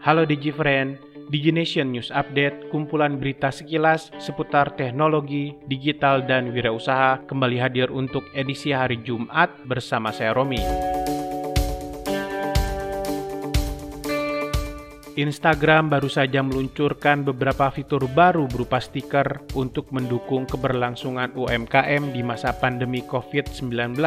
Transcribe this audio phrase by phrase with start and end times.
[0.00, 0.96] Halo DigiFriend,
[1.28, 8.72] DigiNation News Update, kumpulan berita sekilas seputar teknologi, digital, dan wirausaha kembali hadir untuk edisi
[8.72, 10.56] hari Jumat bersama saya Romi.
[15.20, 22.56] Instagram baru saja meluncurkan beberapa fitur baru berupa stiker untuk mendukung keberlangsungan UMKM di masa
[22.56, 24.00] pandemi COVID-19.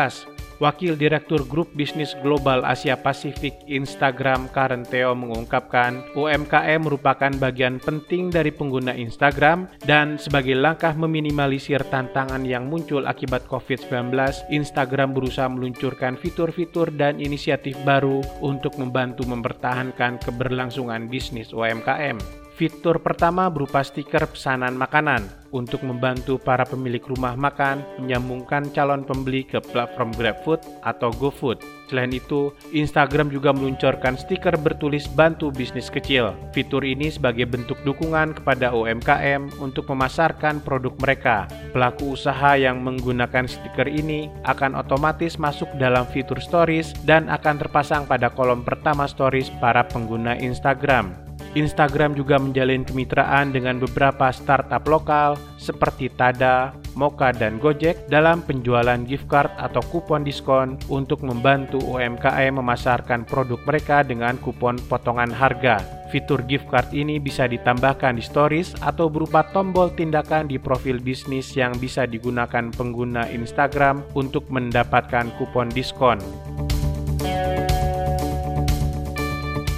[0.61, 8.29] Wakil Direktur Grup Bisnis Global Asia Pasifik Instagram Karen Theo mengungkapkan, UMKM merupakan bagian penting
[8.29, 14.13] dari pengguna Instagram dan sebagai langkah meminimalisir tantangan yang muncul akibat COVID-19,
[14.53, 22.42] Instagram berusaha meluncurkan fitur-fitur dan inisiatif baru untuk membantu mempertahankan keberlangsungan bisnis UMKM.
[22.53, 29.41] Fitur pertama berupa stiker pesanan makanan untuk membantu para pemilik rumah makan menyambungkan calon pembeli
[29.41, 31.57] ke platform GrabFood atau GoFood.
[31.89, 36.37] Selain itu, Instagram juga meluncurkan stiker bertulis bantu bisnis kecil.
[36.53, 41.49] Fitur ini sebagai bentuk dukungan kepada UMKM untuk memasarkan produk mereka.
[41.73, 48.05] Pelaku usaha yang menggunakan stiker ini akan otomatis masuk dalam fitur stories dan akan terpasang
[48.05, 51.32] pada kolom pertama stories para pengguna Instagram.
[51.53, 58.97] Instagram juga menjalin kemitraan dengan beberapa startup lokal seperti Tada, Moka, dan Gojek dalam penjualan
[59.05, 65.81] gift card atau kupon diskon untuk membantu UMKM memasarkan produk mereka dengan kupon potongan harga.
[66.13, 71.57] Fitur gift card ini bisa ditambahkan di stories atau berupa tombol tindakan di profil bisnis
[71.57, 76.21] yang bisa digunakan pengguna Instagram untuk mendapatkan kupon diskon.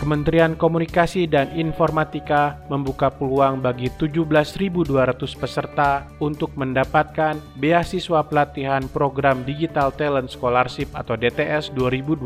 [0.05, 4.85] Kementerian Komunikasi dan Informatika membuka peluang bagi 17.200
[5.33, 12.21] peserta untuk mendapatkan beasiswa pelatihan program Digital Talent Scholarship atau DTS 2020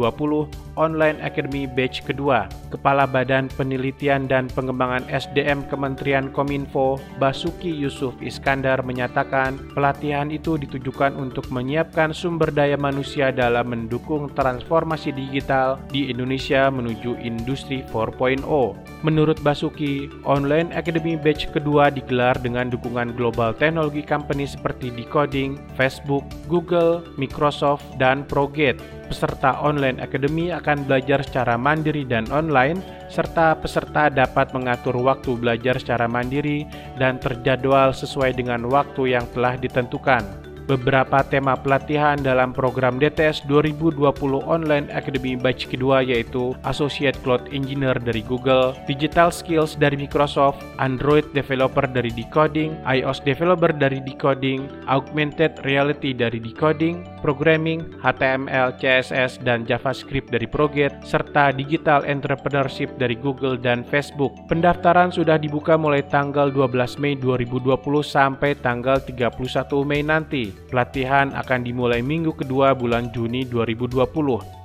[0.76, 2.52] Online Academy Batch kedua.
[2.68, 11.16] Kepala Badan Penelitian dan Pengembangan SDM Kementerian Kominfo Basuki Yusuf Iskandar menyatakan pelatihan itu ditujukan
[11.16, 19.06] untuk menyiapkan sumber daya manusia dalam mendukung transformasi digital di Indonesia menuju industri Industri 4.0.
[19.06, 26.26] Menurut Basuki, Online Academy Batch kedua digelar dengan dukungan global teknologi company seperti Decoding, Facebook,
[26.50, 28.82] Google, Microsoft, dan Progate.
[29.10, 32.78] Peserta Online Academy akan belajar secara mandiri dan online,
[33.10, 36.66] serta peserta dapat mengatur waktu belajar secara mandiri
[37.02, 40.49] dan terjadwal sesuai dengan waktu yang telah ditentukan.
[40.70, 44.06] Beberapa tema pelatihan dalam program DTS 2020
[44.46, 51.26] Online Academy Batch kedua yaitu Associate Cloud Engineer dari Google, Digital Skills dari Microsoft, Android
[51.34, 59.66] Developer dari Decoding, iOS Developer dari Decoding, Augmented Reality dari Decoding, Programming, HTML, CSS, dan
[59.66, 64.38] JavaScript dari Proget, serta Digital Entrepreneurship dari Google dan Facebook.
[64.46, 67.74] Pendaftaran sudah dibuka mulai tanggal 12 Mei 2020
[68.06, 69.34] sampai tanggal 31
[69.82, 70.59] Mei nanti.
[70.68, 74.04] Pelatihan akan dimulai minggu kedua bulan Juni 2020.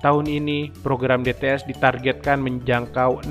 [0.03, 3.22] Tahun ini, program DTS ditargetkan menjangkau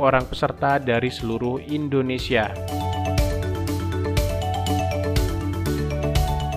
[0.00, 2.48] orang peserta dari seluruh Indonesia.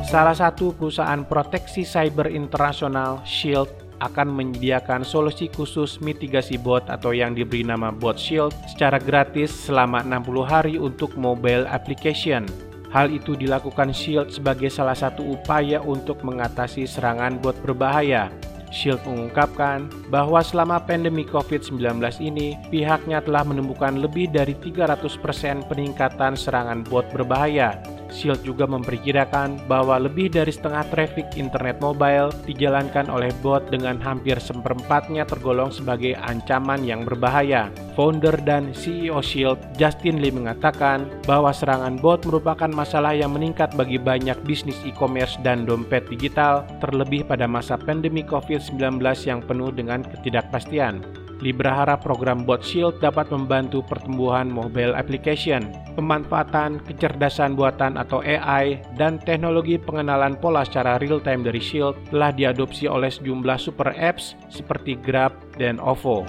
[0.08, 3.68] Salah satu perusahaan proteksi cyber internasional, Shield,
[4.04, 10.04] akan menyediakan solusi khusus mitigasi bot atau yang diberi nama Bot Shield secara gratis selama
[10.04, 12.48] 60 hari untuk mobile application.
[12.94, 18.30] Hal itu dilakukan Shield sebagai salah satu upaya untuk mengatasi serangan bot berbahaya.
[18.74, 26.84] Shield mengungkapkan bahwa selama pandemi COVID-19 ini, pihaknya telah menemukan lebih dari 300% peningkatan serangan
[26.84, 33.68] bot berbahaya Shield juga memperkirakan bahwa lebih dari setengah traffic internet mobile dijalankan oleh bot
[33.68, 37.68] dengan hampir seperempatnya tergolong sebagai ancaman yang berbahaya.
[38.00, 44.00] Founder dan CEO Shield, Justin Lee mengatakan bahwa serangan bot merupakan masalah yang meningkat bagi
[44.00, 51.25] banyak bisnis e-commerce dan dompet digital, terlebih pada masa pandemi COVID-19 yang penuh dengan ketidakpastian.
[51.44, 55.68] Lee berharap program Bot Shield dapat membantu pertumbuhan mobile application,
[56.00, 62.88] pemanfaatan kecerdasan buatan atau AI, dan teknologi pengenalan pola secara real-time dari Shield telah diadopsi
[62.88, 66.24] oleh sejumlah super apps seperti Grab dan OVO.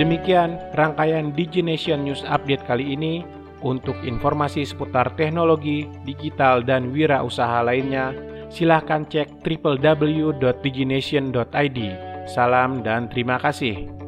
[0.00, 3.22] Demikian rangkaian DigiNation News Update kali ini.
[3.62, 8.10] Untuk informasi seputar teknologi, digital, dan wirausaha lainnya,
[8.52, 11.78] silahkan cek www.digination.id.
[12.28, 14.01] Salam dan terima kasih.